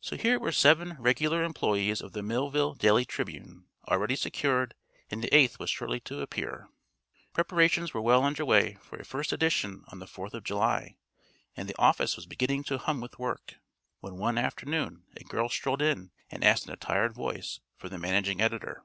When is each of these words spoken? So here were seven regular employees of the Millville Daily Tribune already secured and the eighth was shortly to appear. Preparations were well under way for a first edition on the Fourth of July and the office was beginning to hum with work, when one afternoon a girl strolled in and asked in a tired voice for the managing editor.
So 0.00 0.16
here 0.16 0.40
were 0.40 0.50
seven 0.50 0.96
regular 0.98 1.44
employees 1.44 2.00
of 2.00 2.14
the 2.14 2.22
Millville 2.24 2.74
Daily 2.74 3.04
Tribune 3.04 3.68
already 3.86 4.16
secured 4.16 4.74
and 5.08 5.22
the 5.22 5.32
eighth 5.32 5.60
was 5.60 5.70
shortly 5.70 6.00
to 6.00 6.20
appear. 6.20 6.68
Preparations 7.32 7.94
were 7.94 8.00
well 8.00 8.24
under 8.24 8.44
way 8.44 8.74
for 8.80 8.96
a 8.98 9.04
first 9.04 9.32
edition 9.32 9.84
on 9.86 10.00
the 10.00 10.08
Fourth 10.08 10.34
of 10.34 10.42
July 10.42 10.96
and 11.56 11.68
the 11.68 11.78
office 11.78 12.16
was 12.16 12.26
beginning 12.26 12.64
to 12.64 12.76
hum 12.78 13.00
with 13.00 13.20
work, 13.20 13.60
when 14.00 14.16
one 14.16 14.36
afternoon 14.36 15.04
a 15.16 15.22
girl 15.22 15.48
strolled 15.48 15.80
in 15.80 16.10
and 16.28 16.42
asked 16.42 16.66
in 16.66 16.72
a 16.72 16.76
tired 16.76 17.14
voice 17.14 17.60
for 17.76 17.88
the 17.88 17.98
managing 17.98 18.40
editor. 18.40 18.82